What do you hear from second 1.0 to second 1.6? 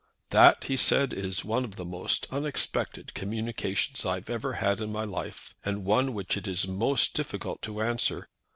he, "is